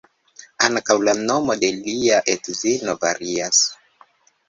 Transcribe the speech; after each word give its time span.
Ankaŭ 0.67 0.95
la 1.09 1.13
nomo 1.27 1.57
de 1.65 1.71
lia 1.83 2.25
edzino 2.37 3.01
varias. 3.07 3.65